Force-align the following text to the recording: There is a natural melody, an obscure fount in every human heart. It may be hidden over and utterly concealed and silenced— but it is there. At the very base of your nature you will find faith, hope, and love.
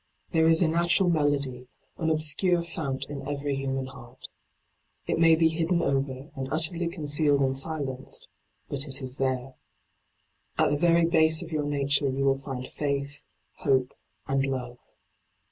There 0.31 0.47
is 0.47 0.63
a 0.63 0.67
natural 0.67 1.11
melody, 1.11 1.67
an 1.99 2.09
obscure 2.09 2.63
fount 2.63 3.05
in 3.05 3.21
every 3.29 3.55
human 3.55 3.85
heart. 3.85 4.29
It 5.05 5.19
may 5.19 5.35
be 5.35 5.47
hidden 5.47 5.83
over 5.83 6.31
and 6.35 6.51
utterly 6.51 6.87
concealed 6.87 7.41
and 7.41 7.55
silenced— 7.55 8.27
but 8.67 8.87
it 8.87 8.99
is 9.03 9.17
there. 9.17 9.53
At 10.57 10.71
the 10.71 10.75
very 10.77 11.05
base 11.05 11.43
of 11.43 11.51
your 11.51 11.65
nature 11.65 12.09
you 12.09 12.25
will 12.25 12.39
find 12.39 12.67
faith, 12.67 13.23
hope, 13.57 13.93
and 14.27 14.43
love. 14.43 14.79